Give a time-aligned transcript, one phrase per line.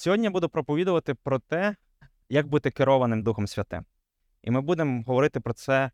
[0.00, 1.76] Сьогодні я буду проповідувати про те,
[2.28, 3.84] як бути керованим Духом Святим.
[4.42, 5.90] І ми будемо говорити про це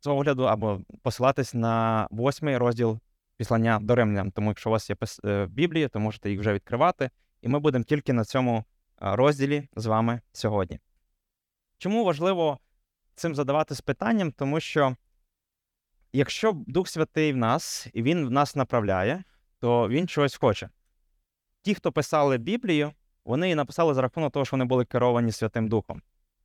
[0.00, 3.00] з огляду або посилатись на восьмий розділ
[3.36, 4.30] післання до римлян.
[4.30, 7.10] Тому, якщо у вас є е, Біблія, то можете їх вже відкривати.
[7.40, 8.64] І ми будемо тільки на цьому
[8.96, 10.78] розділі з вами сьогодні.
[11.78, 12.58] Чому важливо
[13.14, 14.32] цим задаватись питанням?
[14.32, 14.96] Тому що
[16.12, 19.24] якщо Дух Святий в нас і Він в нас направляє,
[19.58, 20.70] то він чогось хоче.
[21.62, 22.92] Ті, хто писали Біблію,
[23.24, 26.02] вони її написали за рахунок того, що вони були керовані Святим Духом.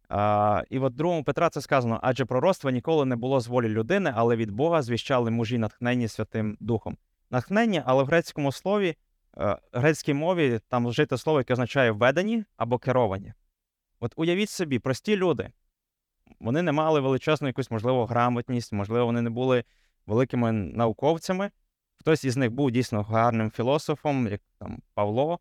[0.10, 4.14] А, І от другому Петра це сказано: адже пророцтво ніколи не було з волі людини,
[4.16, 6.98] але від Бога звіщали мужі, натхнені Святим Духом.
[7.32, 8.96] Натхнення, але в грецькому слові,
[9.34, 13.34] в грецькій мові там вжите слово, яке означає введені або керовані.
[14.00, 15.52] От уявіть собі, прості люди.
[16.40, 19.64] Вони не мали величезну якусь, можливо, грамотність, можливо, вони не були
[20.06, 21.52] великими науковцями.
[21.98, 25.40] Хтось із них був дійсно гарним філософом, як там Павло,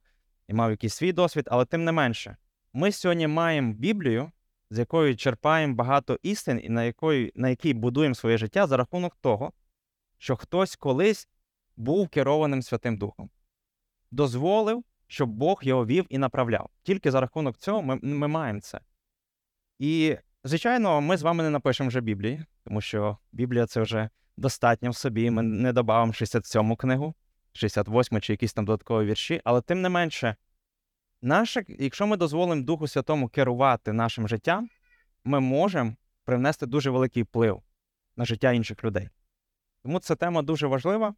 [0.48, 2.36] і мав якийсь свій досвід, але тим не менше,
[2.72, 4.30] ми сьогодні маємо Біблію,
[4.70, 9.16] з якою черпаємо багато істин, і на якої, на якій будуємо своє життя за рахунок
[9.20, 9.52] того,
[10.18, 11.28] що хтось колись
[11.76, 13.30] був керованим Святим Духом,
[14.10, 16.70] дозволив, щоб Бог його вів і направляв.
[16.82, 18.80] Тільки за рахунок цього ми, ми маємо це.
[19.78, 24.90] І, звичайно, ми з вами не напишемо вже Біблії, тому що Біблія це вже достатньо
[24.90, 25.30] в собі.
[25.30, 27.14] Ми не додамо 67 книгу,
[27.52, 30.36] 68 чи якісь там додаткові вірші, але тим не менше,
[31.22, 34.68] наше, якщо ми дозволимо Духу Святому керувати нашим життям,
[35.24, 37.62] ми можемо привнести дуже великий вплив
[38.16, 39.08] на життя інших людей.
[39.82, 41.14] Тому ця тема дуже важлива,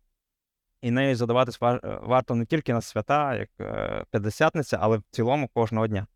[0.82, 5.86] і нею задаватись варто не тільки на свята, як е, П'ятдесятниця, але в цілому кожного
[5.86, 6.06] дня.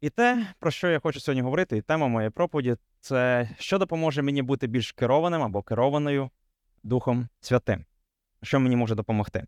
[0.00, 4.22] І те, про що я хочу сьогодні говорити, і тема моєї проповіді це що допоможе
[4.22, 6.30] мені бути більш керованим або керованою
[6.82, 7.84] Духом Святим,
[8.42, 9.46] що мені може допомогти.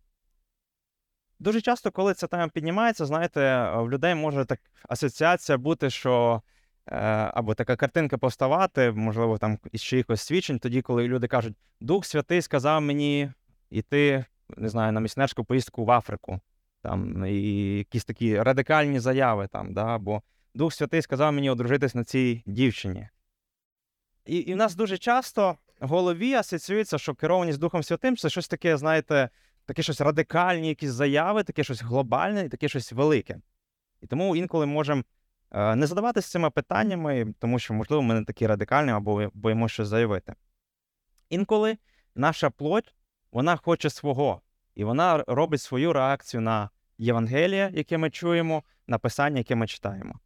[1.38, 6.42] Дуже часто, коли ця тема піднімається, знаєте, в людей може так асоціація бути, що
[6.86, 6.96] е,
[7.34, 12.42] або така картинка поставати, можливо, там із чиїхось свідчень, тоді, коли люди кажуть, Дух Святий
[12.42, 13.30] сказав мені
[13.70, 14.24] йти,
[14.56, 16.40] не знаю, на місіонерську поїздку в Африку,
[16.82, 20.22] там, і якісь такі радикальні заяви, там, да, або
[20.54, 23.08] Дух Святий сказав мені одружитись на цій дівчині.
[24.26, 28.48] І і в нас дуже часто в голові асоціюється, що керованість Духом Святим це щось
[28.48, 29.28] таке, знаєте,
[29.66, 33.40] таке щось радикальні, якісь заяви, таке щось глобальне і таке щось велике.
[34.00, 35.02] І тому інколи можемо
[35.50, 39.88] е, не задаватися цими питаннями, тому що, можливо, ми не такі радикальні або боїмо щось
[39.88, 40.34] заявити.
[41.30, 41.78] Інколи
[42.14, 42.94] наша плоть
[43.32, 44.40] вона хоче свого,
[44.74, 50.20] і вона робить свою реакцію на Євангеліє, яке ми чуємо, на писання, яке ми читаємо.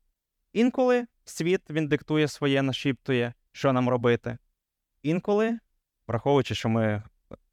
[0.53, 4.39] Інколи світ він диктує своє, нашіптує, що нам робити.
[5.03, 5.59] Інколи,
[6.07, 7.03] враховуючи, що ми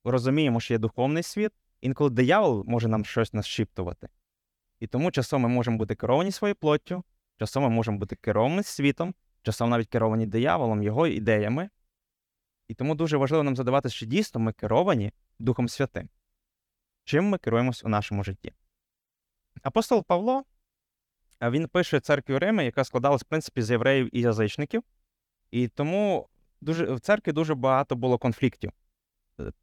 [0.04, 4.10] розуміємо, що є духовний світ, інколи диявол може нам щось нашіптувати.
[4.80, 7.04] І тому часом ми можемо бути керовані своєю плоттю,
[7.40, 11.70] часом ми можемо бути керовані світом, часом навіть керовані дияволом, його ідеями.
[12.68, 16.10] І тому дуже важливо нам задавати, що дійсно ми керовані Духом Святим.
[17.04, 18.54] Чим ми керуємось у нашому житті?
[19.64, 20.44] Апостол Павло
[21.42, 24.84] він пише церкві Рими, яка складалась, в принципі, з євреїв і язичників.
[25.52, 26.30] І тому
[26.62, 28.72] дуже, в церкві дуже багато було конфліктів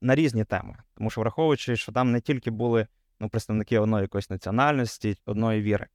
[0.01, 0.77] на різні теми.
[0.95, 2.87] Тому що, враховуючи, що там не тільки були
[3.21, 5.87] ну, представники одної якоїсь національності, одної віри.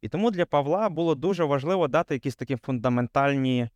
[0.00, 3.68] І тому для Павла було дуже важливо дати якісь такі фундаментальні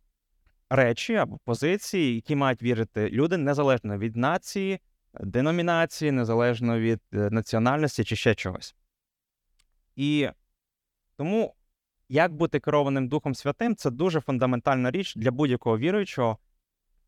[0.69, 4.79] речі або позиції, які мають вірити люди незалежно від нації,
[5.19, 8.75] деномінації, незалежно від е, національності чи ще чогось.
[9.95, 10.29] І
[11.17, 11.55] тому
[12.09, 16.37] як бути керованим Духом Святим це дуже фундаментальна річ для будь-якого віруючого,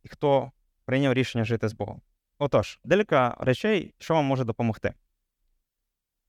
[0.09, 0.51] хто
[0.85, 2.01] прийняв рішення жити з Богом.
[2.39, 4.93] Отож, декілька речей, що вам може допомогти.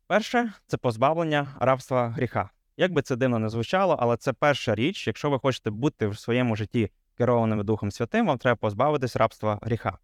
[0.06, 2.50] Перше це позбавлення рабства гріха.
[2.77, 6.19] Як би це дивно не звучало, але це перша річ, якщо ви хочете бути в
[6.19, 9.99] своєму житті керованим Духом Святим, вам треба позбавитись рабства гріха.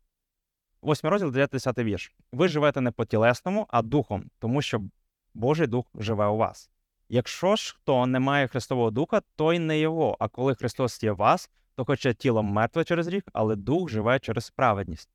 [0.83, 2.13] Восьмий розділ, 10 вірш.
[2.33, 4.83] Ви живете не по тілесному, а духом, тому що
[5.35, 6.71] Божий Дух живе у вас.
[7.09, 10.17] Якщо ж хто не має Христового Духа, то й не його.
[10.21, 14.19] А коли Христос є в вас, то хоча тіло мертве через рік, але дух живе
[14.19, 15.11] через справедність.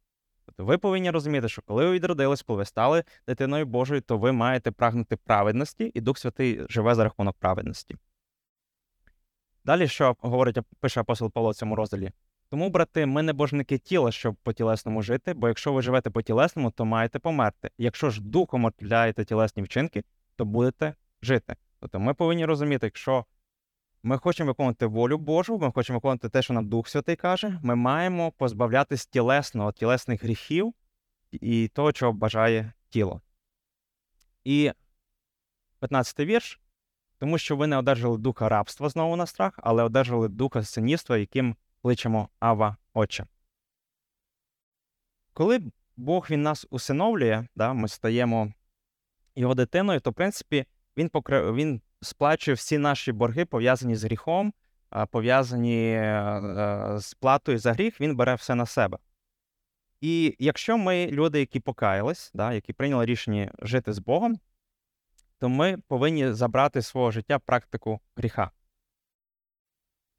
[0.47, 4.31] Тобто ви повинні розуміти, що коли ви відродились, коли ви стали дитиною Божою, то ви
[4.31, 7.95] маєте прагнути праведності, і Дух Святий живе за рахунок праведності.
[9.65, 12.11] Далі, що говорить, пише апостол Павло в цьому розділі?
[12.49, 16.21] Тому, брати, ми не божники тіла, щоб по тілесному жити, бо якщо ви живете по
[16.21, 17.69] тілесному, то маєте померти.
[17.77, 20.03] Якщо ж духом отляєте тілесні вчинки,
[20.35, 21.55] то будете жити.
[21.79, 23.25] Тобто ми повинні розуміти, якщо
[24.07, 27.75] ми хочемо виконувати волю Божу, ми хочемо виконувати те, що нам Дух Святий каже, ми
[27.75, 30.73] маємо позбавлятись тілесного, тілесних гріхів
[31.31, 33.21] і того, чого бажає тіло.
[34.43, 34.71] І
[35.79, 36.61] 15 й вірш.
[37.19, 41.55] Тому що ви не одержали духа рабства знову на страх, але одержали духа синівства, яким
[41.81, 43.25] кличемо Ава Отче.
[45.33, 45.61] Коли
[45.95, 48.53] Бог він нас усиновлює, да, ми стаємо
[49.35, 50.65] його дитиною, то, в принципі,
[50.97, 51.51] він покри...
[51.51, 54.53] він сплачує всі наші борги, пов'язані з гріхом,
[55.11, 58.97] пов'язані е, з платою за гріх, він бере все на себе.
[60.01, 64.39] І якщо ми люди, які покаялись, да, які прийняли рішення жити з Богом,
[65.39, 68.51] то ми повинні забрати з свого життя практику гріха.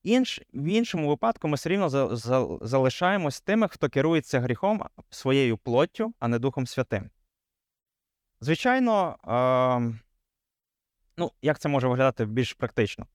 [0.03, 5.59] Інш, В іншому випадку ми все рівно за, за, залишаємось тими, хто керується гріхом своєю
[5.59, 7.11] плоттю, а не Духом Святим.
[8.41, 10.01] Звичайно, е,
[11.19, 13.07] ну, як це може виглядати більш практично?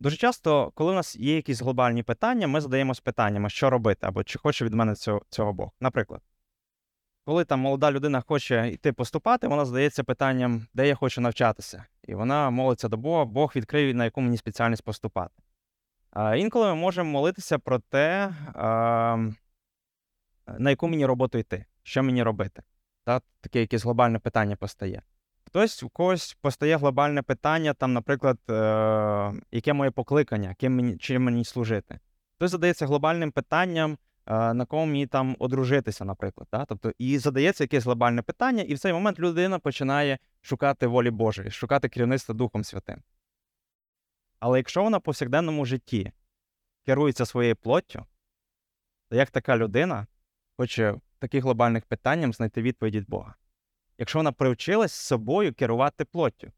[0.00, 4.24] Дуже часто, коли у нас є якісь глобальні питання, ми задаємось питаннями, що робити, або
[4.24, 5.70] чи хоче від мене цього цього Бог.
[5.80, 6.20] Наприклад,
[7.24, 11.84] коли там молода людина хоче йти поступати, вона задається питанням, де я хочу навчатися.
[12.02, 15.42] І вона молиться до Бога, Бог відкриє, на яку мені спеціальність поступати.
[16.10, 18.34] А Інколи ми можемо молитися про те,
[20.58, 22.62] на яку мені роботу йти, що мені робити.
[23.04, 23.20] Та?
[23.40, 25.02] Таке якесь глобальне питання постає.
[25.52, 31.22] Хтось у когось постає глобальне питання, там, наприклад, е, яке моє покликання, ким мені, чим
[31.22, 31.98] мені служити.
[32.34, 36.48] Хтось задається глобальним питанням, е, на кому мені там одружитися, наприклад.
[36.52, 36.64] Да?
[36.64, 41.50] Тобто, І задається якесь глобальне питання, і в цей момент людина починає шукати волі Божої,
[41.50, 43.02] шукати керівництво Духом Святим.
[44.40, 46.12] Але якщо вона в повсякденному житті
[46.86, 48.06] керується своєю плоттю,
[49.08, 50.06] то як така людина
[50.56, 53.34] хоче таких глобальних питаннях знайти відповідь від Бога?
[54.02, 56.52] Якщо вона привчилась собою керувати плоттю.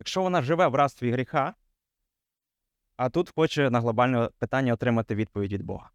[0.00, 1.54] Якщо вона живе в рабстві гріха,
[2.96, 5.90] а тут хоче на глобальне питання отримати відповідь від Бога.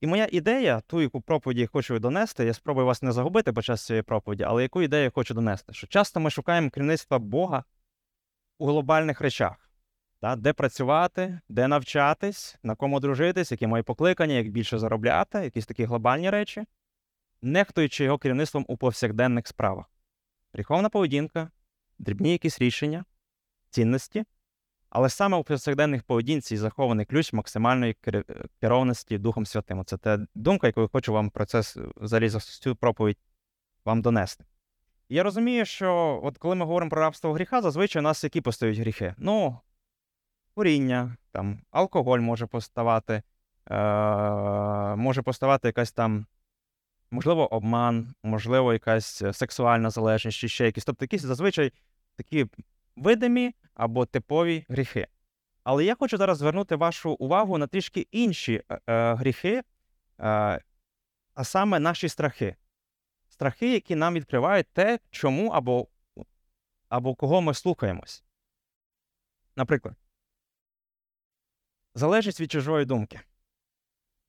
[0.00, 3.64] І моя ідея, ту, яку проповіді я хочу донести, я спробую вас не загубити під
[3.64, 5.72] час цієї проповіді, але яку ідею я хочу донести?
[5.72, 7.64] Що часто ми шукаємо керівництва Бога
[8.58, 9.70] у глобальних речах,
[10.20, 10.36] да?
[10.36, 15.84] де працювати, де навчатись, на кому дружитись, які мої покликання, як більше заробляти, якісь такі
[15.84, 16.64] глобальні речі
[17.42, 19.86] нехтуючи його керівництвом у повсякденних справах.
[20.52, 21.50] Гріховна поведінка,
[21.98, 23.04] дрібні якісь рішення,
[23.70, 24.24] цінності,
[24.90, 27.96] але саме у повсякденних поведінці захований ключ максимальної
[28.60, 29.84] керованості Духом Святим.
[29.84, 31.62] Це та думка, яку я хочу вам про це
[32.00, 33.18] за цю проповідь
[33.84, 34.44] вам донести.
[35.08, 38.78] Я розумію, що от коли ми говоримо про рабство гріха, зазвичай у нас які постають
[38.78, 39.14] гріхи?
[39.18, 39.58] Ну,
[40.54, 43.22] куріння, там, алкоголь може поставати,
[43.70, 46.26] е- може поставати якась там
[47.12, 50.84] можливо, обман, можливо, якась е, сексуальна залежність чи ще якісь.
[50.84, 51.72] Тобто, якісь зазвичай
[52.16, 52.46] такі
[52.96, 55.06] видимі або типові гріхи.
[55.64, 59.62] Але я хочу зараз звернути вашу увагу на трішки інші е, е, гріхи, е,
[61.34, 62.56] а саме наші страхи.
[63.28, 65.88] Страхи, які нам відкривають те, чому або
[66.88, 68.24] або кого ми слухаємось.
[69.56, 69.94] Наприклад,
[71.94, 73.20] залежність від чужої думки.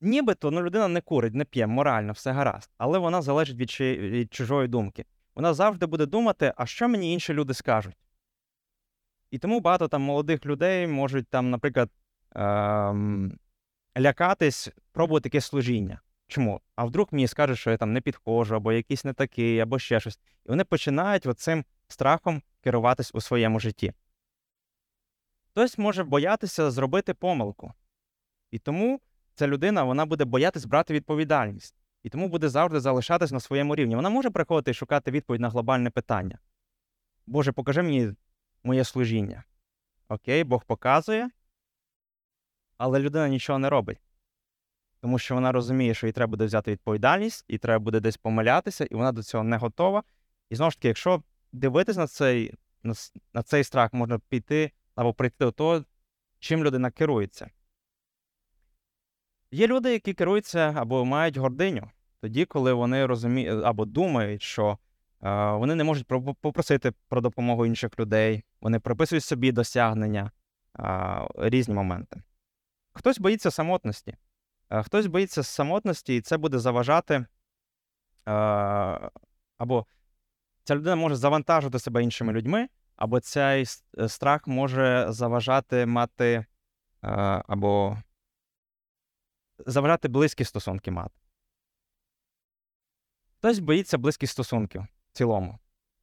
[0.00, 3.96] Нібито ну, людина не курить, не п'є, морально, все гаразд, але вона залежить від, чи,
[3.96, 5.04] від чужої думки.
[5.34, 7.96] Вона завжди буде думати, а що мені інші люди скажуть.
[9.30, 11.90] І тому багато там молодих людей можуть, там, наприклад,
[12.34, 13.38] ем,
[13.98, 16.00] лякатись, пробувати таке служіння.
[16.26, 16.60] Чому?
[16.76, 20.00] А вдруг мені скажуть, що я там не підходжу, або якийсь не такий, або ще
[20.00, 20.20] щось.
[20.46, 23.92] І вони починають оцим страхом керуватись у своєму житті.
[25.50, 27.72] Хтось може боятися зробити помилку.
[28.50, 29.00] І тому
[29.34, 33.96] ця людина вона буде боятись брати відповідальність і тому буде завжди залишатись на своєму рівні.
[33.96, 36.38] Вона може приходити і шукати відповідь на глобальне питання.
[37.26, 38.14] Боже, покажи мені
[38.64, 39.44] моє служіння.
[40.08, 41.30] Окей, Бог показує,
[42.76, 44.00] але людина нічого не робить.
[45.00, 48.84] Тому що вона розуміє, що їй треба буде взяти відповідальність, і треба буде десь помилятися,
[48.84, 50.02] і вона до цього не готова.
[50.50, 51.22] І знову ж таки, якщо
[51.52, 52.94] дивитись на цей на,
[53.34, 55.84] на цей страх, можна піти або прийти до того,
[56.38, 57.50] чим людина керується.
[59.54, 64.78] Є люди, які керуються або мають гординю, тоді, коли вони розуміють або думають, що
[65.22, 66.06] е, вони не можуть
[66.40, 70.30] попросити про допомогу інших людей, вони приписують собі досягнення,
[70.78, 72.22] е, різні моменти.
[72.92, 74.16] Хтось боїться самотності,
[74.70, 77.26] е, хтось боїться самотності, і це буде заважати, е,
[79.58, 79.86] або
[80.64, 83.64] ця людина може завантажити себе іншими людьми, або цей
[84.08, 86.46] страх може заважати мати е,
[87.48, 87.96] або
[89.58, 91.14] заважати близькі стосунки мати.
[93.38, 95.58] Хтось боїться близьких стосунків в цілому.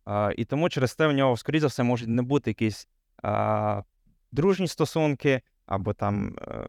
[0.06, 2.88] А, І тому через те в нього, скоріше за все, можуть не бути якісь
[3.24, 3.84] а,
[4.32, 6.68] дружні стосунки, або там а, е,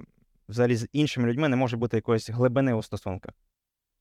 [0.49, 3.35] взагалі з іншими людьми не може бути якоїсь глибини у стосунках.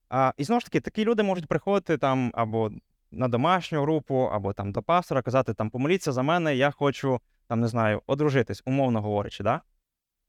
[0.08, 2.70] А, І знову ж таки, такі люди можуть приходити там або
[3.10, 7.60] на домашню групу, або там до пастора, казати, там, помоліться за мене, я хочу там
[7.60, 9.60] не знаю, одружитись, умовно говорячи, да?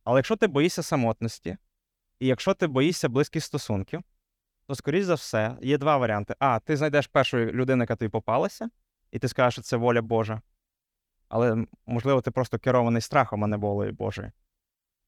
[0.03, 1.57] Але якщо ти боїшся самотності,
[2.19, 4.01] і якщо ти боїшся близьких стосунків,
[4.67, 6.35] то, скоріш за все, є два варіанти.
[6.39, 8.69] А, ти знайдеш першу людину, яка тобі попалася,
[9.11, 10.41] і ти скажеш, що це воля Божа.
[11.29, 14.31] Але, можливо, ти просто керований страхом, а не волею Божою.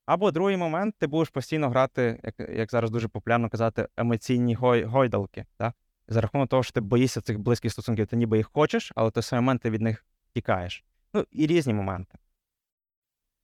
[0.05, 4.83] Або другий момент, ти будеш постійно грати, як як зараз дуже популярно казати, емоційні гой,
[4.83, 5.45] гойдалки.
[5.57, 5.75] Так?
[6.07, 9.23] За рахунок того, що ти боїшся цих близьких стосунків, ти ніби їх хочеш, але той
[9.23, 10.83] самий момент ти від них тікаєш.
[11.13, 12.17] Ну, і різні моменти.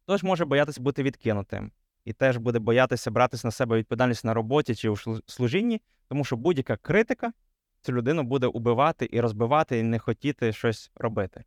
[0.03, 1.72] Хтось може боятися бути відкинутим,
[2.05, 6.36] і теж буде боятися братися на себе відповідальність на роботі чи у служінні, тому що
[6.38, 7.34] будь-яка критика
[7.81, 11.43] цю людину буде убивати і розбивати, і не хотіти щось робити.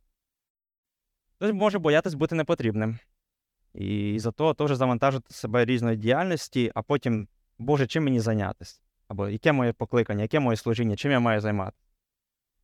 [1.35, 2.99] Хтось може боятися бути непотрібним.
[3.73, 8.81] І за того теж завантажити себе різної діяльності, а потім, Боже, чим мені зайнятися?
[9.07, 11.85] Або яке моє покликання, яке моє служіння, чим я маю займатися?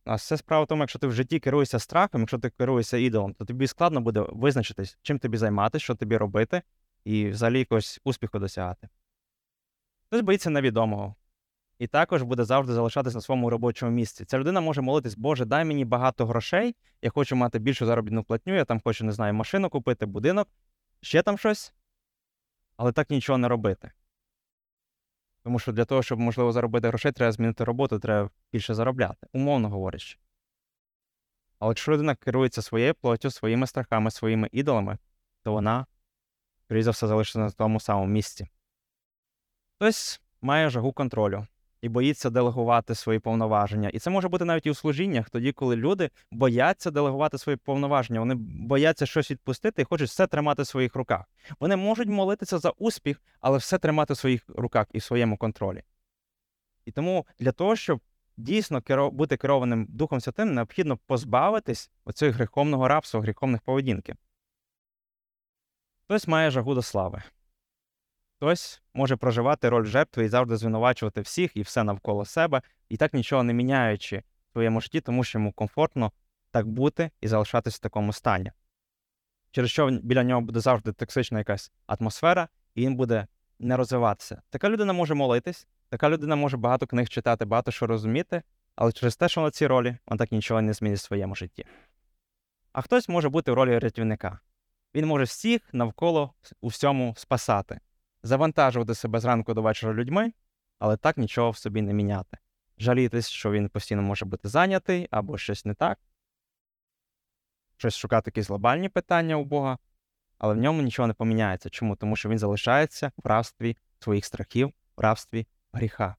[0.04, 3.34] А все справа в тому, якщо ти в житті керуєшся страхом, якщо ти керуєшся ідолом,
[3.34, 6.62] то тобі складно буде визначитись, чим тобі займатися, що тобі робити,
[7.04, 8.88] і взагалі якогось успіху досягати.
[10.06, 11.14] Хтось боїться невідомого.
[11.78, 14.24] І також буде завжди залишатись на своєму робочому місці.
[14.24, 18.54] Ця людина може молитись, Боже, дай мені багато грошей, я хочу мати більшу заробітну платню,
[18.54, 20.48] я там хочу, не знаю, машину купити, будинок,
[21.00, 21.74] ще там щось,
[22.76, 23.92] але так нічого не робити.
[25.42, 29.68] Тому що для того, щоб можливо заробити грошей, треба змінити роботу, треба більше заробляти, умовно
[29.68, 30.18] говорячи.
[31.58, 34.98] Але якщо людина керується своєю плоттю, своїми страхами, своїми ідолами,
[35.42, 35.86] то вона,
[36.64, 38.48] скоріше за все, залишиться на тому самому місці.
[39.76, 41.46] Хтось має жагу контролю
[41.82, 43.88] і боїться делегувати свої повноваження.
[43.88, 48.20] І це може бути навіть і у служіннях, тоді, коли люди бояться делегувати свої повноваження,
[48.20, 51.24] вони бояться щось відпустити і хочуть все тримати в своїх руках.
[51.60, 55.82] Вони можуть молитися за успіх, але все тримати в своїх руках і в своєму контролі.
[56.84, 58.00] І тому для того, щоб
[58.36, 64.14] дійсно бути керованим Духом Святим, необхідно позбавитись оцього гріховного рабства, гріховних поведінки.
[66.12, 67.22] Хтось має жагу до слави.
[68.36, 73.14] Хтось може проживати роль жертви і завжди звинувачувати всіх і все навколо себе, і так
[73.14, 76.12] нічого не міняючи в своєму житті, тому що йому комфортно
[76.50, 78.52] так бути і залишатися в такому стані.
[79.50, 83.26] Через що біля нього буде завжди токсична якась атмосфера, і він буде
[83.58, 84.42] не розвиватися.
[84.50, 88.42] Така людина може молитись, така людина може багато книг читати, багато що розуміти,
[88.76, 91.66] але через те, що на цій ролі, він так нічого не змінить в своєму житті.
[92.72, 94.38] А хтось може бути в ролі рятівника.
[94.94, 97.80] Він може всіх навколо у всьому спасати
[98.22, 100.32] завантажувати себе зранку до вечора людьми,
[100.78, 102.38] але так нічого в собі не міняти.
[102.78, 105.98] Жалітись, що він постійно може бути зайнятий або щось не так,
[107.76, 109.78] щось шукати якісь глобальні питання у Бога,
[110.38, 111.70] але в ньому нічого не поміняється.
[111.70, 111.96] Чому?
[111.96, 116.16] Тому що він залишається в рабстві своїх страхів, в рабстві гріха.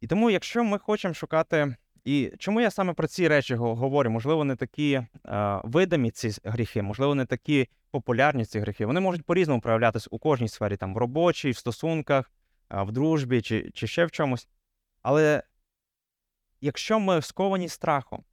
[0.00, 4.10] І тому, якщо ми хочемо шукати і чому я саме про ці речі говорю?
[4.10, 5.06] Можливо, не такі е,
[5.64, 8.86] видимі ці гріхи, можливо, не такі популярні ці гріхи.
[8.86, 12.30] Вони можуть по-різному проявлятися у кожній сфері, там в робочій, в стосунках,
[12.70, 14.48] е, в дружбі чи, чи ще в чомусь.
[15.02, 15.42] Але
[16.60, 18.24] якщо ми сковані страхом,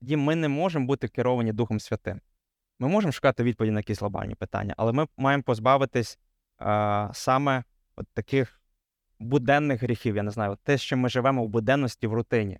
[0.00, 2.20] тоді ми не можемо бути керовані Духом Святим.
[2.78, 6.18] Ми можемо шукати відповіді на якісь глобальні питання, але ми маємо позбавитись
[6.60, 7.64] е, саме
[7.96, 8.57] от таких
[9.20, 12.58] буденних гріхів, я не знаю, те, що ми живемо в буденності в рутині.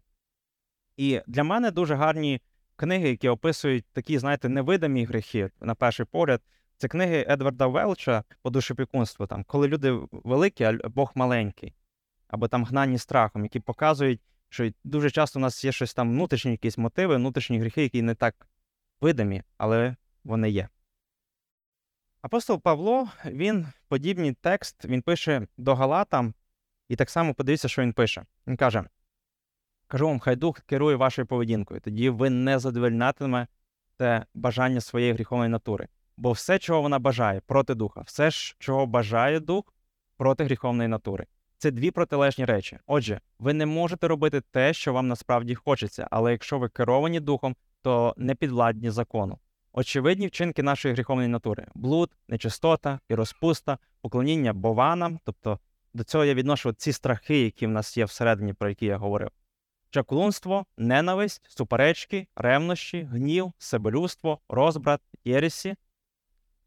[0.97, 2.41] І для мене дуже гарні
[2.77, 6.43] книги, які описують такі, знаєте, невидимі гріхи, на перший погляд.
[6.77, 11.75] Це книги Едварда Велча по душепікунству, там, коли люди великі, а Бог маленький,
[12.29, 16.51] або там гнані страхом, які показують, що дуже часто у нас є щось там внутрішні
[16.51, 18.49] якісь мотиви, внутрішні гріхи, які не так
[19.01, 20.69] видимі, але вони є.
[22.23, 26.35] Апостол Павло, він подібний текст, він пише до Галатам,
[26.89, 28.25] і так само подивіться, що він пише.
[28.47, 28.85] Він каже:
[29.87, 35.89] Кажу вам, хай дух керує вашою поведінкою, тоді ви не задовольнятимете бажання своєї гріховної натури.
[36.17, 39.75] Бо все, чого вона бажає, проти духа, все, чого бажає дух
[40.17, 41.27] проти гріховної натури.
[41.59, 42.79] Це дві протилежні речі.
[42.87, 47.57] Отже, ви не можете робити те, що вам насправді хочеться, але якщо ви керовані духом,
[47.83, 49.39] то не підвладні закону.
[49.73, 55.59] Очевидні вчинки нашої гріховної натури: блуд, нечистота і розпуста, поклоніння бованам, тобто
[55.95, 59.31] до цього я відношу ці страхи, які в нас є всередині, про які я говорив.
[59.91, 65.77] Чаклунство, ненависть, суперечки, ревнощі, гнів, себелюство, розбрат, єресі,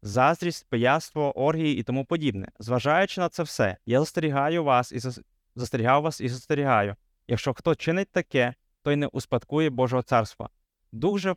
[0.02, 2.48] заздрість, пияство, оргії і тому подібне.
[2.58, 5.00] Зважаючи на це все, я застерігаю вас і
[5.54, 6.96] застерігав вас і застерігаю.
[7.28, 10.48] Якщо хто чинить таке, той не успадкує Божого царства.
[10.92, 11.36] Дух же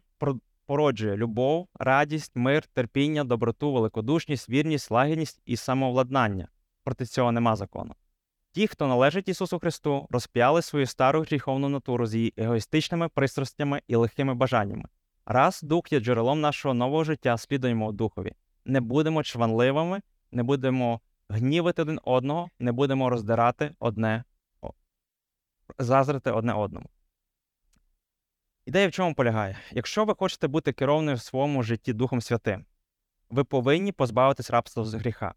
[0.65, 6.47] породжує любов, радість, мир, терпіння, доброту, великодушність, вірність, лагідність і самовладнання
[6.85, 7.95] проти цього нема закону.
[8.51, 13.95] Ті, хто належить Ісусу Христу, розп'яли свою стару гріховну натуру з її егоїстичними пристрастями і
[13.95, 14.85] легкими бажаннями.
[15.25, 18.33] Раз дух є джерелом нашого нового життя, слідуємо духові.
[18.65, 20.01] Не будемо чванливими,
[20.31, 24.23] не будемо гнівити один одного, не будемо роздирати одне,
[25.79, 26.89] зазрити одне одному.
[28.65, 29.57] Ідея в чому полягає?
[29.71, 32.65] Якщо ви хочете бути керованим в своєму житті Духом Святим,
[33.29, 35.33] ви повинні позбавитись рабства з гріха.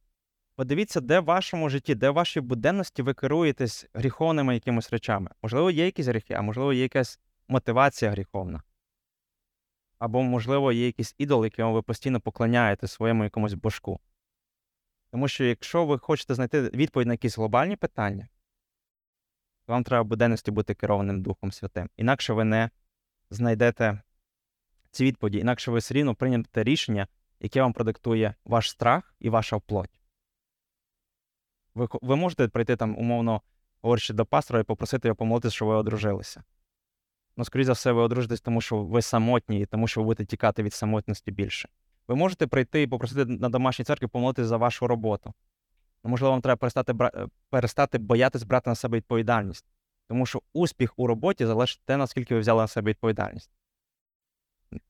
[0.58, 5.30] Подивіться, де в вашому житті, де в вашій буденності ви керуєтесь гріховними якимось речами.
[5.42, 8.62] Можливо, є якісь гріхи, а можливо, є якась мотивація гріховна.
[9.98, 14.00] Або, можливо, є якийсь ідол, якому ви постійно поклоняєте своєму якомусь божку.
[15.10, 18.28] Тому що якщо ви хочете знайти відповідь на якісь глобальні питання,
[19.66, 21.90] то вам треба в буденності бути керованим Духом Святим.
[21.96, 22.70] Інакше ви не
[23.30, 24.00] знайдете
[24.90, 27.06] ці відповіді, інакше ви все рівно приймете рішення,
[27.40, 29.98] яке вам продиктує ваш страх і ваша плоть.
[31.78, 33.42] Ви ви можете прийти там, умовно
[33.82, 36.42] говорячи, до пастора і попросити його помолитися, що ви одружилися.
[37.36, 40.24] Ну, скоріше за все, ви одружитесь, тому що ви самотні, і тому що ви будете
[40.24, 41.68] тікати від самотності більше.
[42.08, 45.34] Ви можете прийти і попросити на домашній церкві помолитися за вашу роботу.
[46.04, 47.28] Ну, можливо, вам треба перестати бра...
[47.50, 49.64] перестати боятись брати на себе відповідальність.
[50.08, 53.50] Тому що успіх у роботі залежить те, наскільки ви взяли на себе відповідальність.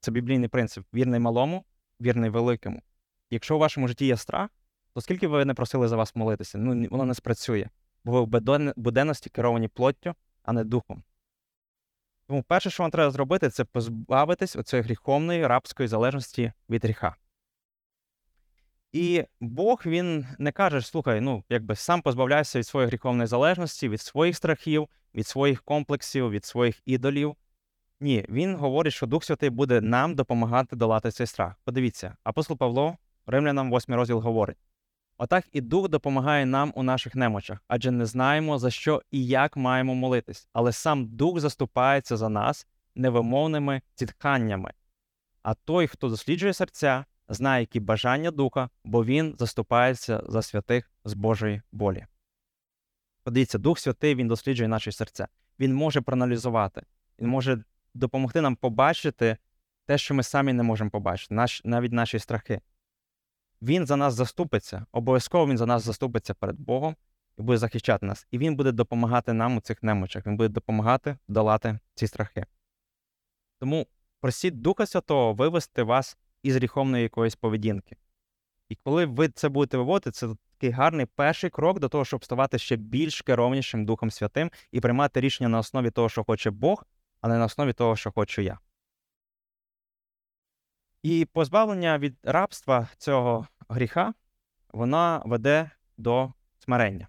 [0.00, 1.64] Це біблійний принцип: вірний малому,
[2.00, 2.82] вірний великому.
[3.30, 4.50] Якщо у вашому житті є страх,
[4.98, 7.68] то скільки ви не просили за вас молитися, ну воно не спрацює,
[8.04, 11.02] бо ви в буденності керовані плоттю, а не духом.
[12.26, 17.16] Тому перше, що вам треба зробити, це позбавитись оцієї гріховної рабської залежності від гріха.
[18.92, 24.00] І Бог він не каже, слухай, ну, якби сам позбавляйся від своєї гріховної залежності, від
[24.00, 27.36] своїх страхів, від своїх комплексів, від своїх ідолів.
[28.00, 31.54] Ні, він говорить, що Дух Святий буде нам допомагати долати цей страх.
[31.64, 34.56] Подивіться, апостол Павло, Римлянам, 8 розділ говорить:
[35.18, 39.56] Отак і Дух допомагає нам у наших немочах, адже не знаємо, за що і як
[39.56, 44.72] маємо молитись, але сам Дух заступається за нас невимовними зітханнями.
[45.42, 51.14] А той, хто досліджує серця, знає, які бажання духа, бо він заступається за святих з
[51.14, 52.06] Божої волі.
[53.22, 55.28] Подивіться, Дух Святий Він досліджує наші серця.
[55.60, 56.82] Він може проаналізувати,
[57.18, 57.64] він може
[57.94, 59.36] допомогти нам побачити
[59.86, 62.60] те, що ми самі не можемо побачити, наш, навіть наші страхи.
[63.62, 66.96] Він за нас заступиться, обов'язково він за нас заступиться перед Богом
[67.38, 68.26] і буде захищати нас.
[68.30, 72.46] І він буде допомагати нам у цих немочах, він буде допомагати долати ці страхи.
[73.60, 73.86] Тому
[74.20, 77.96] просіть Духа Святого вивести вас із гріховної якоїсь поведінки.
[78.68, 82.58] І коли ви це будете виводити, це такий гарний перший крок до того, щоб ставати
[82.58, 86.84] ще більш керовнішим Духом Святим і приймати рішення на основі того, що хоче Бог,
[87.20, 88.58] а не на основі того, що хочу я.
[91.02, 94.14] І позбавлення від рабства цього гріха,
[94.72, 97.08] вона веде до смирення.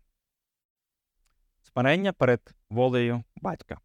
[1.62, 3.80] Смирення перед волею батька.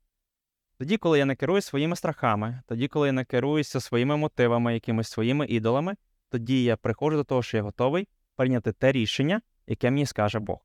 [0.79, 5.09] Тоді, коли я не керую своїми страхами, тоді, коли я не керуюся своїми мотивами, якимись
[5.09, 5.95] своїми ідолами,
[6.29, 10.59] тоді я приходжу до того, що я готовий прийняти те рішення, яке мені скаже Бог.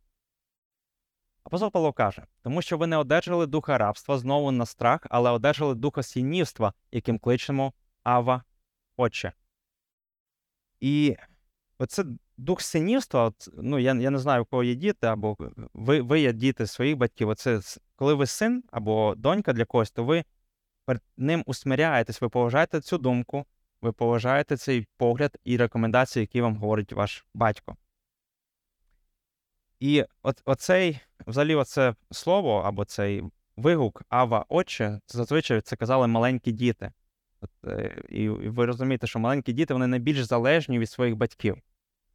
[1.43, 5.75] Апостол Павло каже, тому що ви не одержали духа рабства знову на страх, але одержали
[5.75, 7.73] духа сінівства, яким кличемо
[8.03, 8.43] Ава
[8.99, 9.33] Отче.
[10.79, 11.17] І
[11.77, 12.05] оце
[12.37, 15.37] дух синівства, ну я я не знаю, у кого є діти, або
[15.73, 17.29] ви ви є діти своїх батьків.
[17.29, 17.61] Оце
[17.95, 20.23] коли ви син або донька для когось, то ви
[20.85, 23.45] перед ним усмиряєтесь, ви поважаєте цю думку,
[23.81, 27.77] ви поважаєте цей погляд і рекомендації, які вам говорить ваш батько.
[29.79, 33.23] І от, оцей, взагалі, оце слово або цей
[33.55, 36.91] вигук Ава Отче, зазвичай це казали маленькі діти.
[37.41, 41.57] От, е, І ви розумієте, що маленькі діти вони найбільш залежні від своїх батьків.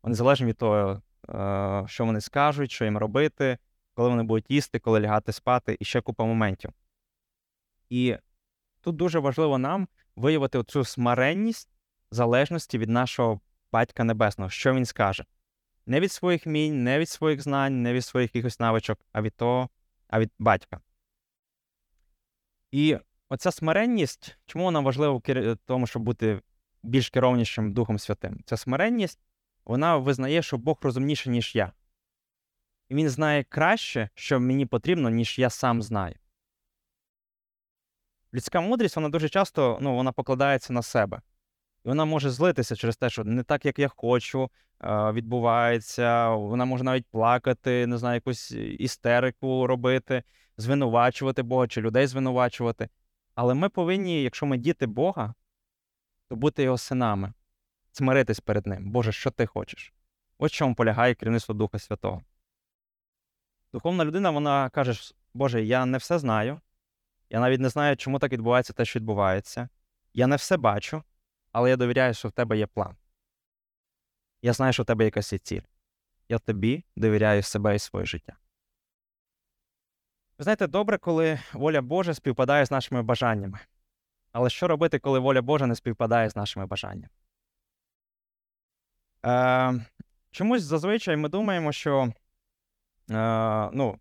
[0.03, 3.59] Вони залежні від того, е, що вони скажуть, що їм робити,
[3.95, 6.71] коли вони будуть їсти, коли лягати спати, і ще купа моментів.
[7.91, 8.17] І
[8.81, 11.69] тут дуже важливо нам виявити цю смиренність
[12.11, 13.41] залежності від нашого
[13.73, 15.25] Батька Небесного, що він скаже.
[15.87, 19.35] Не від своїх мінь, не від своїх знань, не від своїх якихось навичок, а від
[19.35, 19.69] того,
[20.09, 20.81] а від батька.
[22.71, 22.99] І
[23.35, 26.41] оця смиренність, чому вона важлива в тому, щоб бути
[26.83, 28.41] більш керовнішим Духом Святим?
[28.45, 29.21] Ця смиренність,
[29.65, 31.73] вона визнає, що Бог розумніший, ніж я.
[32.89, 36.15] І він знає краще, що мені потрібно, ніж я сам знаю.
[38.35, 41.21] Людська мудрість, вона дуже часто ну, вона покладається на себе.
[41.85, 44.51] І вона може злитися через те, що не так, як я хочу,
[45.13, 46.29] відбувається.
[46.31, 50.23] Вона може навіть плакати, не знаю, якусь істерику робити,
[50.57, 52.89] звинувачувати Бога чи людей звинувачувати.
[53.35, 55.35] Але ми повинні, якщо ми діти Бога,
[56.29, 57.33] то бути його синами,
[57.93, 58.91] смиритись перед Ним.
[58.91, 59.95] Боже, що ти хочеш?
[60.39, 62.23] Ось чому полягає керівництво Духа Святого.
[63.73, 66.61] Духовна людина, вона каже, Боже, я не все знаю.
[67.31, 69.69] Я навіть не знаю, чому так відбувається те, що відбувається.
[70.13, 71.03] Я не все бачу,
[71.53, 72.97] але я довіряю, що в тебе є план.
[74.43, 75.61] Я знаю, що в тебе якась є ціль.
[76.29, 78.37] Я тобі довіряю себе і своє життя.
[80.39, 83.59] Ви знаєте, добре, коли воля Божа співпадає з нашими бажаннями.
[84.33, 87.09] Але що робити, коли воля Божа не співпадає з нашими бажаннями?
[89.27, 89.87] Е,
[90.31, 92.13] Чомусь зазвичай ми думаємо, що
[93.11, 93.99] е, ну,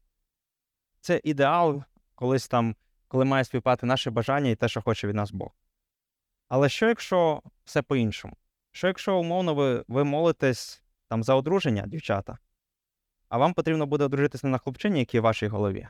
[1.02, 1.84] це ідеал
[2.16, 2.76] колись там,
[3.08, 5.52] коли має співпати наше бажання і те, що хоче від нас Бог.
[6.48, 8.38] Але що, якщо все по-іншому?
[8.72, 12.38] Що, якщо умовно ви ви молитесь там за одруження, дівчата,
[13.30, 15.88] а вам потрібно буде одружитися не на хлопчині, який в вашій голові,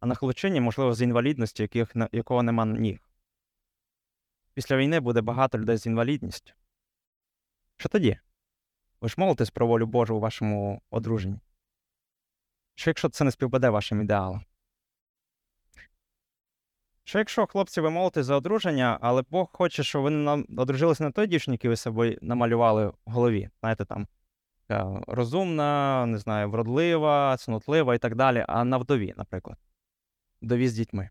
[0.00, 3.10] а на хлопчині, можливо, з інвалідністю, яких, якого нема ніг.
[4.54, 6.52] Після війни буде багато людей з інвалідністю.
[7.76, 8.18] Що тоді?
[9.00, 11.40] Ви ж молитесь про волю Божу у вашому одруженні?
[12.74, 14.44] Що якщо це не співпаде вашим ідеалам?
[17.04, 21.26] Що якщо, хлопці, ви молитесь за одруження, але Бог хоче, щоб ви одружилися на той
[21.26, 24.06] дівчині, який ви собою намалювали в голові, знаєте, там
[25.06, 29.58] розумна, не знаю, вродлива, цнотлива і так далі, а на вдові, наприклад,
[30.42, 31.10] вдові з дітьми.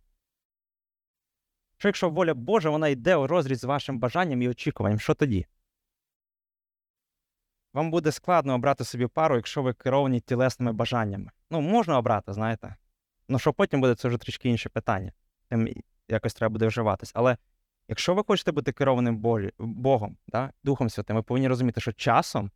[1.77, 5.45] Що якщо воля Божа, вона йде у розріз з вашим бажанням і очікуванням, що тоді?
[7.73, 11.31] Вам буде складно обрати собі пару, якщо ви керовані тілесними бажаннями.
[11.51, 12.75] Ну, можна обрати, знаєте.
[13.27, 15.11] Ну, що потім буде, це вже трішки інше питання.
[15.49, 15.69] Тим
[16.07, 17.11] якось треба буде вживатись.
[17.13, 17.38] Але
[17.88, 19.17] якщо ви хочете бути керованим
[19.57, 22.51] Богом, да, Духом Святим, ви повинні розуміти, що часом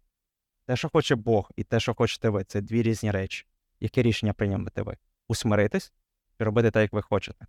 [0.65, 3.45] те, що хоче Бог, і те, що хочете ви, це дві різні речі.
[3.79, 4.97] Яке рішення приймете ви?
[5.27, 5.93] Усмиритись
[6.39, 7.45] чи робити так, як ви хочете?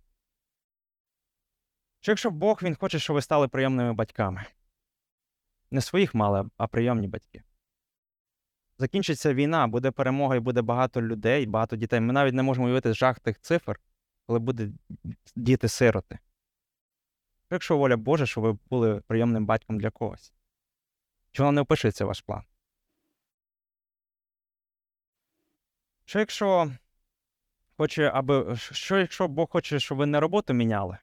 [1.99, 4.45] Чи якщо Бог він хоче, щоб ви стали прийомними батьками?
[5.71, 7.43] Не своїх мали, а прийомні батьки.
[8.77, 11.99] Закінчиться війна, буде перемога і буде багато людей, багато дітей.
[11.99, 13.79] Ми навіть не можемо уявити жах тих цифр,
[14.25, 14.73] коли будуть
[15.35, 16.19] діти-сироти.
[17.49, 20.33] Якщо воля Божа, щоб ви були прийомним батьком для когось,
[21.31, 22.43] чи вона не впишеться ваш план?
[26.05, 26.71] Що якщо
[27.81, 30.97] хоче, аби що якщо Бог хоче, щоб ви не роботу міняли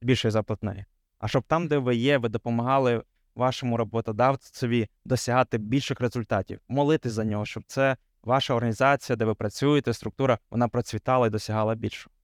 [0.00, 0.84] більше заплатної,
[1.18, 3.02] а щоб там, де ви є, ви допомагали
[3.34, 9.92] вашому роботодавцеві досягати більших результатів, молити за нього, щоб це ваша організація, де ви працюєте,
[9.92, 12.14] структура, вона процвітала і досягала більшого.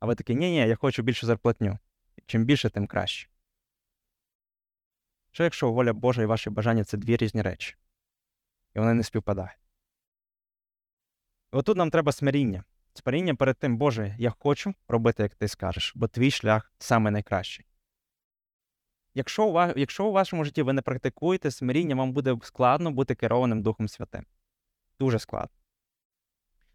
[0.00, 1.78] А ви такі, ні, ні, я хочу більшу зарплатню.
[2.26, 3.28] Чим більше, тим краще.
[5.30, 7.76] Що якщо воля Божа і ваші бажання це дві різні речі,
[8.74, 9.61] і вони не співпадають?
[11.52, 12.64] Отут нам треба смиріння.
[12.94, 17.66] Смиріння перед тим, Боже, я хочу робити, як ти скажеш, бо твій шлях саме найкращий.
[19.14, 23.14] Якщо у, вас, якщо у вашому житті ви не практикуєте смиріння, вам буде складно бути
[23.14, 24.26] керованим Духом Святим.
[24.98, 25.56] Дуже складно.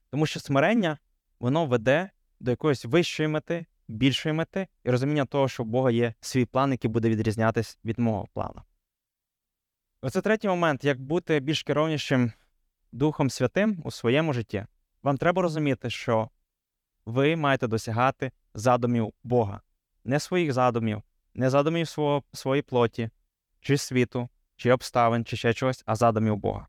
[0.10, 0.98] Тому що смирення,
[1.40, 2.10] воно веде
[2.40, 6.72] до якоїсь вищої мети, більшої мети і розуміння того, що у Бога є свій план,
[6.72, 8.62] який буде відрізнятися від мого плану.
[10.02, 12.32] Оце третій момент, як бути більш керовнішим
[12.92, 14.66] Духом Святим у своєму житті.
[15.04, 16.30] Вам треба розуміти, що
[17.06, 19.62] ви маєте досягати задумів Бога,
[20.04, 23.10] не своїх задумів, не задумів свого, своєї плоті,
[23.60, 26.68] чи світу, чи обставин, чи ще чогось, а задумів Бога.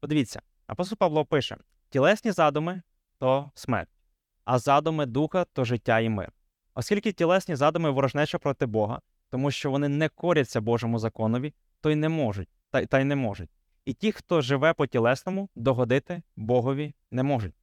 [0.00, 1.56] Подивіться, апостол Павло пише:
[1.90, 2.82] тілесні задуми
[3.18, 4.00] то смерть,
[4.44, 6.32] а задуми духа то життя і мир.
[6.74, 11.94] Оскільки тілесні задуми ворожнеча проти Бога, тому що вони не коряться Божому законові, то й
[11.94, 13.50] не можуть, та, та й не можуть.
[13.88, 17.54] І ті, хто живе по тілесному, догодити Богові не можуть.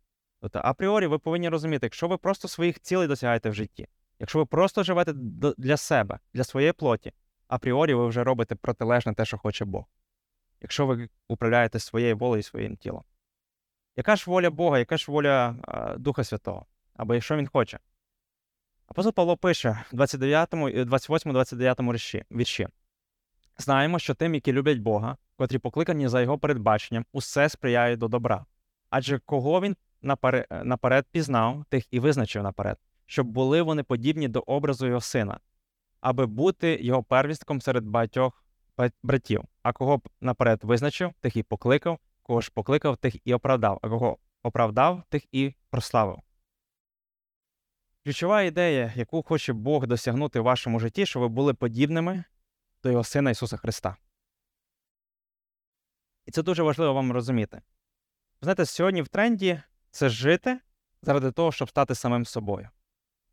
[0.42, 3.88] Тобто, апріорі, ви повинні розуміти, якщо ви просто своїх цілей досягаєте в житті,
[4.20, 5.14] якщо ви просто живете
[5.58, 7.14] для себе, для своєї плоті,
[7.48, 9.86] апріорі ви вже робите протилежне те, що хоче Бог.
[10.62, 13.04] Якщо ви управляєте своєю волею і своїм тілом.
[13.96, 16.66] Яка ж воля Бога, яка ж воля а, Духа Святого?
[16.94, 17.80] Або якщо він хоче?
[18.88, 22.68] Апостол Павло пише в 28-29 вірші.
[23.58, 28.46] Знаємо, що тим, які люблять Бога, котрі покликані за його передбаченням, усе сприяє до добра.
[28.90, 29.76] Адже кого він
[30.64, 35.40] наперед пізнав, тих і визначив наперед, щоб були вони подібні до образу його сина,
[36.02, 38.46] аби бути його первістком серед багатьох
[39.04, 43.90] братів, а кого наперед визначив, тих і покликав, кого ж покликав, тих і оправдав, а
[43.90, 46.20] кого оправдав, тих і прославив.
[48.04, 52.24] Ключова ідея, яку хоче Бог досягнути в вашому житті, щоб ви були подібними
[52.84, 53.96] до Його Сина Ісуса Христа.
[56.26, 57.62] І це дуже важливо вам розуміти.
[58.42, 59.62] Знаєте, сьогодні в тренді
[59.92, 60.60] це жити
[61.02, 62.70] заради того, щоб стати самим собою.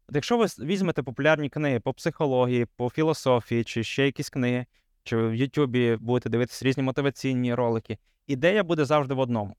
[0.09, 4.67] От Якщо ви візьмете популярні книги по психології, по філософії, чи ще якісь книги,
[5.05, 9.57] чи в Ютубі будете дивитися різні мотиваційні ролики, ідея буде завжди в одному: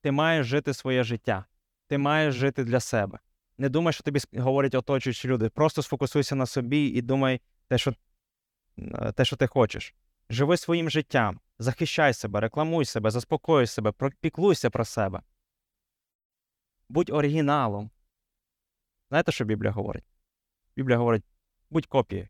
[0.00, 1.44] ти маєш жити своє життя,
[1.86, 3.18] ти маєш жити для себе.
[3.58, 5.48] Не думай, що тобі говорять оточуючі люди.
[5.48, 7.94] Просто сфокусуйся на собі і думай те, що
[8.78, 9.94] е, те, що ти хочеш.
[10.30, 15.22] Живи своїм життям, захищай себе, рекламуй себе, заспокоюй себе, піклуйся про себе.
[16.88, 17.90] Будь оригіналом.
[19.08, 20.04] Знаєте, що Біблія говорить?
[20.76, 21.24] Біблія говорить:
[21.70, 22.28] будь копією,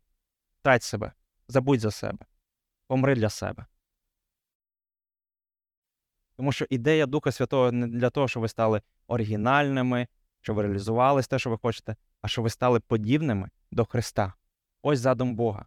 [0.61, 1.11] трать себе,
[1.47, 2.25] забудь за себе,
[2.87, 3.65] помри для себе.
[6.35, 10.07] Тому що ідея Духа Святого не для того, щоб ви стали оригінальними,
[10.41, 14.33] щоб ви реалізувались те, що ви хочете, а щоб ви стали подібними до Христа.
[14.81, 15.65] Ось задум Бога.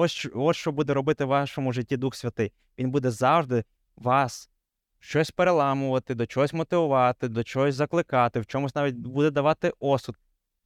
[0.00, 2.52] Ось ось що буде робити в вашому житті Дух Святий.
[2.78, 3.64] Він буде завжди
[3.96, 4.50] вас
[4.98, 10.16] щось переламувати, до чогось мотивувати, до чогось закликати, в чомусь навіть буде давати осуд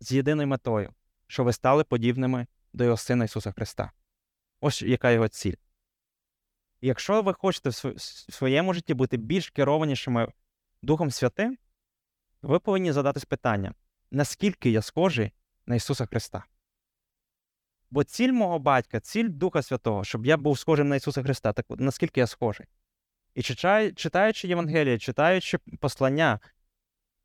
[0.01, 0.95] з єдиною метою,
[1.27, 3.93] щоб ви стали подібними до Його Сина Ісуса Христа.
[4.61, 5.55] Ось яка його ціль.
[6.81, 8.01] Якщо ви хочете в
[8.33, 10.33] своєму житті бути більш керованішими
[10.83, 11.59] Духом Святим,
[12.43, 13.75] ви повинні задатись питання,
[14.11, 15.33] наскільки я схожий
[15.67, 16.45] на Ісуса Христа.
[17.93, 21.67] Бо ціль мого батька, ціль Духа Святого, щоб я був схожим на Ісуса Христа, так
[21.69, 22.67] наскільки я схожий.
[23.35, 23.43] І
[23.93, 26.41] читаючи Євангеліє, читаючи послання,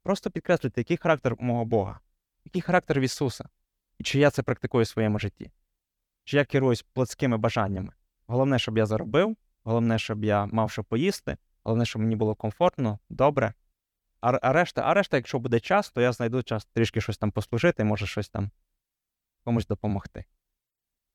[0.04, 2.00] просто підкреслюйте, який характер мого Бога,
[2.46, 3.50] який характер в Ісуса,
[3.98, 5.52] і чи я це практикую в своєму житті,
[6.24, 7.94] чи я керуюсь плотськими бажаннями.
[8.26, 13.00] Головне, щоб я заробив, головне, щоб я мав що поїсти, головне, щоб мені було комфортно,
[13.10, 13.54] добре.
[14.22, 17.32] А, а решта, а решта, якщо буде час, то я знайду час трішки щось там
[17.32, 18.52] послужити, може щось там
[19.44, 20.26] комусь допомогти.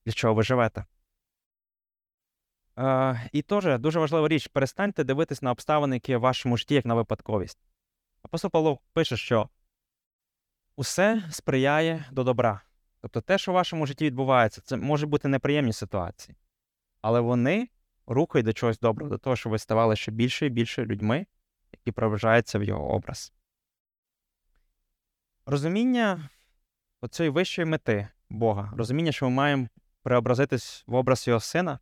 [0.06, 0.84] Для чого ви живете?
[2.78, 6.84] Е, І теж дуже важлива річ: перестаньте дивитись на обставини, які в вашому житті, як
[6.84, 7.58] на випадковість.
[8.22, 9.48] Апостол Павло пише, що
[10.76, 12.62] усе сприяє до добра.
[13.00, 16.36] Тобто те, що в вашому житті відбувається, це може бути неприємні ситуації,
[17.00, 17.68] але вони
[18.06, 21.26] рухають до чогось доброго, до того, щоб ви ставали ще більше і більше людьми,
[21.72, 23.32] які проважаються в його образ.
[25.46, 26.28] Розуміння
[27.00, 29.68] оцієї вищої мети Бога, розуміння, що ми маємо
[30.02, 31.78] преобразитись в образ його сина,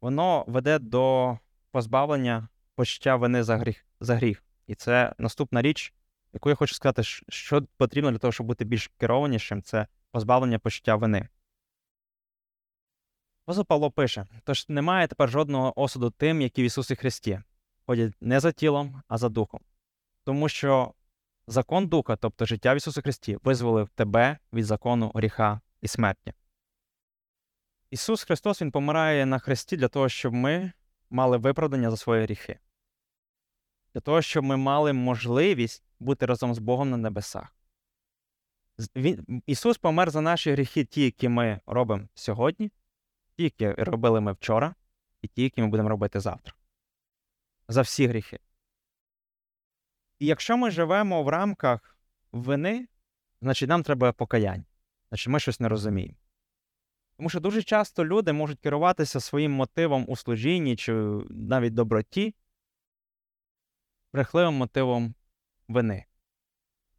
[0.00, 1.38] воно веде до
[1.70, 3.86] позбавлення почуття вини за гріх.
[4.00, 4.44] за гріх.
[4.66, 5.94] І це наступна річ,
[6.32, 10.96] яку я хочу сказати, що потрібно для того, щоб бути більш керованішим, це позбавлення почуття
[10.96, 11.28] вини.
[13.44, 17.40] Апостол Павло пише: тож немає тепер жодного осуду тим, які в Ісусі Христі,
[17.86, 19.60] ходять не за тілом, а за духом.
[20.24, 20.94] Тому що
[21.46, 26.32] закон Духа, тобто життя в Ісусі Христі, визволив тебе від закону гріха і смерті.
[27.90, 30.72] Ісус Христос Він помирає на хресті для того, щоб ми
[31.10, 32.58] мали виправдання за свої гріхи,
[33.94, 37.56] для того, щоб ми мали можливість бути разом з Богом на небесах.
[38.96, 42.70] Він, Ісус помер за наші гріхи, ті, які ми робимо сьогодні,
[43.36, 44.74] ті, які робили ми вчора,
[45.22, 46.54] і ті, які ми будемо робити завтра.
[47.68, 48.38] За всі гріхи.
[50.18, 51.98] І якщо ми живемо в рамках
[52.32, 52.88] вини,
[53.40, 54.64] значить нам треба покаяння.
[55.08, 56.14] Значить, ми щось не розуміємо.
[57.20, 60.92] Тому що дуже часто люди можуть керуватися своїм мотивом у служінні чи
[61.30, 62.34] навіть доброті,
[64.12, 65.14] брехливим мотивом
[65.68, 66.04] вини.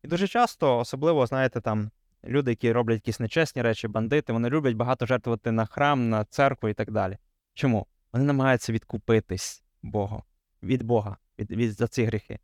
[0.04, 1.92] І дуже часто, особливо, знаєте, там
[2.24, 6.70] люди, які роблять якісь нечесні речі, бандити, вони люблять багато жертвувати на храм, на церкву
[6.70, 7.18] і так далі.
[7.54, 7.88] Чому?
[8.14, 10.24] Вони намагаються відкупитись Богу,
[10.64, 12.40] від Бога, від, від за ці гріхи.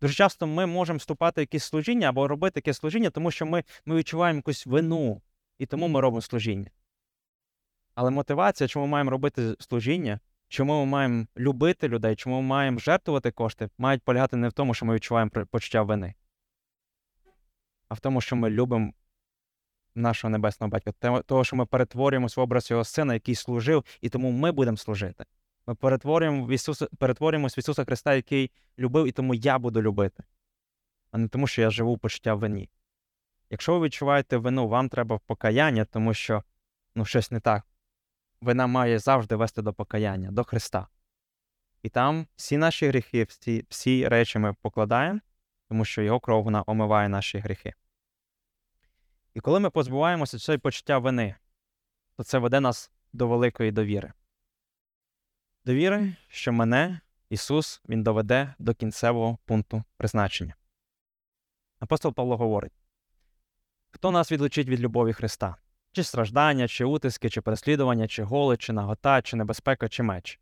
[0.00, 3.64] Дуже часто ми можемо вступати в якесь служіння або робити якесь служіння, тому що ми,
[3.84, 5.22] ми відчуваємо якусь вину,
[5.58, 6.70] і тому ми робимо служіння.
[7.96, 12.78] Але мотивація, чому ми маємо робити служіння, чому ми маємо любити людей, чому ми маємо
[12.78, 16.14] жертвувати кошти, мають полягати не в тому, що ми відчуваємо почуття вини,
[17.88, 18.92] а в тому, що ми любимо
[19.94, 24.30] нашого небесного батька, того, що ми перетворюємося в образ його сина, який служив, і тому
[24.30, 25.24] ми будемо служити.
[25.66, 30.24] Ми перетворюємо в Ісуса, перетворюємося в Ісуса Христа, який любив, і тому я буду любити,
[31.10, 32.70] а не тому, що я живу почуття вині.
[33.50, 36.42] Якщо ви відчуваєте вину, вам треба покаяння, тому що
[36.94, 37.66] ну, щось не так.
[38.46, 40.88] Вина має завжди вести до покаяння, до Христа.
[41.82, 45.20] І там всі наші гріхи, всі всі речі ми покладаємо,
[45.68, 47.74] тому що Його кров вона омиває наші гріхи.
[49.34, 51.34] І коли ми позбуваємося цього почуття вини,
[52.16, 54.12] то це веде нас до великої довіри.
[55.64, 60.54] Довіри, що мене, Ісус, Він доведе до кінцевого пункту призначення.
[61.78, 62.72] Апостол Павло говорить:
[63.90, 65.56] хто нас відлучить від любові Христа?
[65.96, 70.40] Чи страждання, чи утиски, чи переслідування, чи голи, чи нагота, чи небезпека, чи меч.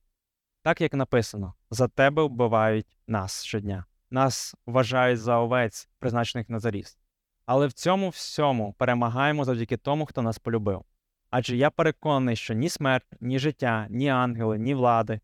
[0.62, 6.98] Так як написано, за тебе вбивають нас щодня, нас вважають за овець, призначених на заріз.
[7.46, 10.84] Але в цьому всьому перемагаємо завдяки тому, хто нас полюбив.
[11.30, 15.20] Адже я переконаний, що ні смерть, ні життя, ні ангели, ні влади,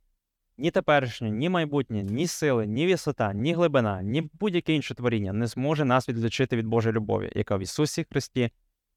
[0.59, 5.47] ні теперішнє, ні майбутнє, ні сили, ні висота, ні глибина, ні будь-яке інше творіння не
[5.47, 8.51] зможе нас відлучити від Божої любові, яка в Ісусі Христі,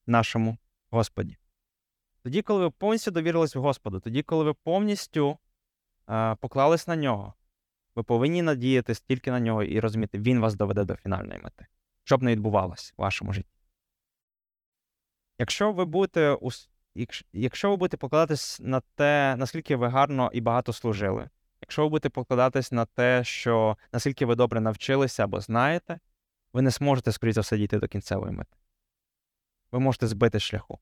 [0.08, 0.58] нашому
[0.94, 1.38] Господі.
[2.24, 5.38] Тоді, коли ви повністю довірились в Господу, тоді, коли ви повністю
[6.10, 7.34] е, поклались на нього,
[7.96, 11.66] ви повинні надіятись тільки на нього і розуміти, він вас доведе до фінальної мети,
[12.04, 13.60] щоб не відбувалось в вашому житті.
[15.40, 16.38] Якщо ви будете
[17.34, 21.30] якщо ви будете покладатись на те, наскільки ви гарно і багато служили,
[21.62, 26.00] якщо ви будете покладатись на те, що наскільки ви добре навчилися або знаєте,
[26.54, 28.63] ви не зможете, скоріше за все, дійти до кінцевої мети.
[29.74, 30.80] Ви можете збити шляху.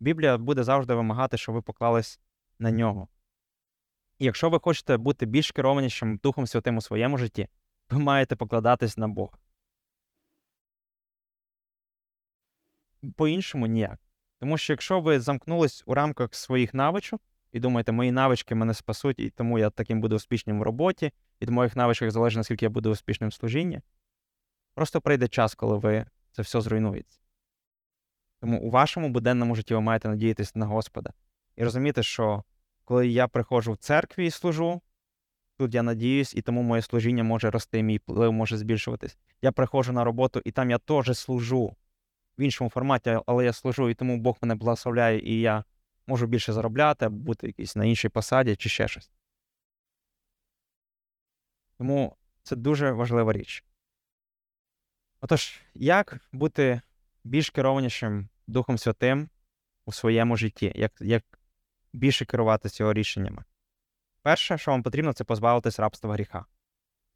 [0.00, 2.20] Біблія буде завжди вимагати, щоб ви поклались
[2.58, 3.08] на нього.
[4.18, 7.48] І якщо ви хочете бути більш керованішим Духом Святим у своєму житті,
[7.90, 9.38] ви маєте покладатись на Бога.
[13.16, 14.00] По-іншому ніяк.
[14.38, 19.18] Тому що якщо ви замкнулись у рамках своїх навичок і думаєте, мої навички мене спасуть,
[19.18, 21.12] і тому я таким буду успішним в роботі,
[21.42, 23.80] від моїх навичок залежить, наскільки я буду успішним в служінні,
[24.74, 27.23] просто прийде час, коли ви це все зруйнується.
[28.44, 31.12] Тому у вашому буденному житті ви маєте надіятися на Господа
[31.56, 32.44] і розуміти, що
[32.84, 34.82] коли я приходжу в церкві і служу,
[35.58, 39.18] тут я надіюсь, і тому моє служіння може рости, мій вплив може збільшуватись.
[39.42, 41.76] Я приходжу на роботу, і там я теж служу
[42.38, 45.64] в іншому форматі, але я служу, і тому Бог мене благословляє, і я
[46.06, 49.10] можу більше заробляти, бути якийсь на іншій посаді чи ще щось.
[51.78, 53.64] Тому це дуже важлива річ.
[55.20, 56.80] Отож, як бути
[57.24, 59.28] більш керованішим Духом Святим
[59.86, 61.24] у своєму житті, як як
[61.92, 63.44] більше керуватися його рішеннями?
[64.22, 66.46] Перше, що вам потрібно, це позбавитись рабства гріха.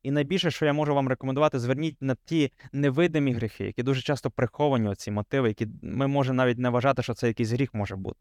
[0.02, 4.30] І найбільше, що я можу вам рекомендувати, зверніть на ті невидимі гріхи, які дуже часто
[4.30, 8.20] приховані оці мотиви, які ми можемо навіть не вважати, що це якийсь гріх може бути.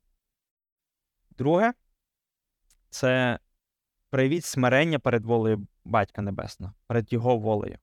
[1.37, 1.73] Друге,
[2.89, 3.39] це
[4.09, 7.77] проявіть смирення перед волею Батька Небесного, перед Його волею.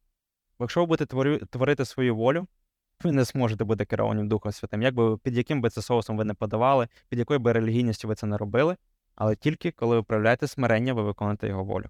[0.59, 2.47] Бо якщо ви будете творити свою волю,
[3.05, 6.25] ви не зможете бути керованим Духом Святим, як би, під яким би це соусом ви
[6.25, 8.77] не подавали, під якою би релігійністю ви це не робили,
[9.15, 11.87] але тільки коли ви проявляєте смирення, ви виконуєте його волю.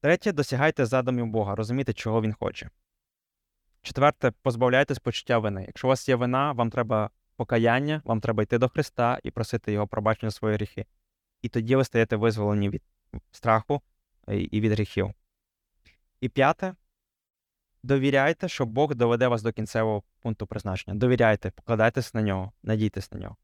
[0.00, 2.70] Третє, досягайте задумів Бога, розумійте, чого він хоче.
[3.82, 5.64] Четверте, позбавляйтесь почуття вини.
[5.66, 9.72] Якщо у вас є вина, вам треба покаяння, вам треба йти до Христа і просити
[9.72, 10.86] Його пробачення свої гріхи.
[11.42, 12.82] І тоді ви стаєте визволені від
[13.30, 13.82] страху
[14.28, 15.14] і від гріхів.
[16.20, 16.74] І п'яте,
[17.82, 20.96] довіряйте, що Бог доведе вас до кінцевого пункту призначення.
[20.96, 23.36] Довіряйте, покладайтесь на нього, надійтесь на нього.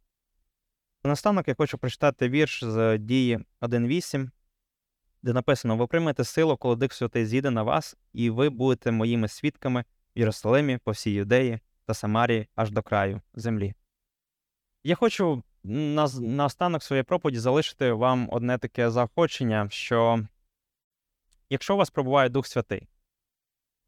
[1.05, 4.29] Наостанок я хочу прочитати вірш з дії 1.8
[5.25, 9.29] де написано: ви приймете силу, коли Дух Святий з'їде на вас, і ви будете моїми
[9.29, 9.85] свідками
[10.17, 13.75] в Єрусалимі, по всій Юдеї та Самарії аж до краю землі.
[14.85, 20.27] Я хочу на, на останок своєї проповіді залишити вам одне таке заохочення, що
[21.51, 22.89] якщо у вас пробуває Дух Святий,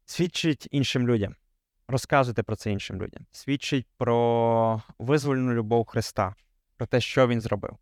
[0.07, 1.35] свідчить іншим людям,
[1.87, 6.35] розказуйте про це іншим людям, свідчить про визвольну любов Христа,
[6.77, 7.77] про те, що Він зробив.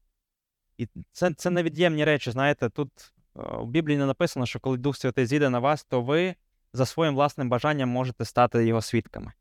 [0.78, 5.26] І це це невід'ємні речі, знаєте, тут у Біблії не написано, що коли Дух Святий
[5.26, 6.36] зійде на вас, то ви
[6.74, 9.34] за своїм власним бажанням можете стати його свідками.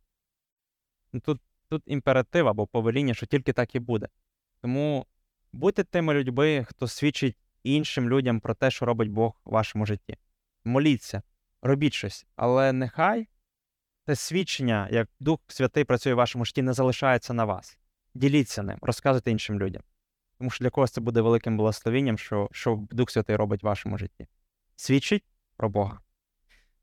[1.12, 4.09] Ну, тут тут імператив або повеління, що тільки так і буде.
[4.61, 5.07] Тому
[5.53, 10.16] будьте тими людьми, хто свідчить іншим людям про те, що робить Бог у вашому житті.
[10.64, 11.23] Моліться,
[11.64, 13.29] робіть щось, але нехай
[14.07, 17.79] те свідчення, як Дух Святий працює в вашому житті, не залишається на вас.
[18.14, 19.83] Діліться ним, розказуйте іншим людям.
[20.38, 23.98] Тому що для когось це буде великим благословенням, що що Дух Святий робить в вашому
[23.98, 24.27] житті.
[24.77, 25.24] Свідчить
[25.57, 26.00] про Бога.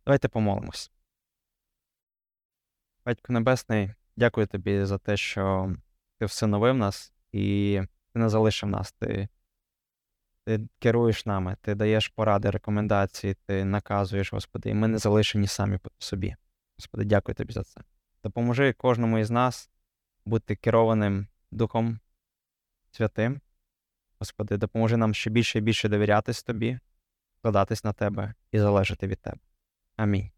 [0.05, 0.91] Давайте помолимось.
[3.05, 5.75] Батько Небесний, дякую тобі за те, що
[6.17, 7.81] ти всиновив нас і
[8.13, 8.91] ти не залишив нас.
[8.91, 9.29] Ти
[10.45, 15.77] ти керуєш нами, ти даєш поради, рекомендації, ти наказуєш, Господи, і ми не залишені самі
[15.77, 16.35] по собі.
[16.79, 17.81] Господи, дякую тобі за це.
[18.23, 19.69] Допоможи кожному із нас
[20.25, 21.99] бути керованим Духом
[22.91, 23.41] Святим.
[24.19, 26.79] Господи, допоможи нам ще більше і більше довірятись Тобі,
[27.39, 29.39] вкладатись на Тебе і залежати від Тебе.
[29.95, 30.31] Амінь.